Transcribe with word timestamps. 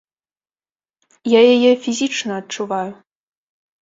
Я 1.33 1.41
яе 1.55 1.71
фізічна 1.85 2.31
адчуваю. 2.41 2.91